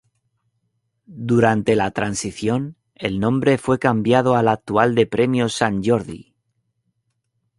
[1.31, 6.33] Durante la Transición, el nombre fue cambiado al actual de Premios Sant Jordi.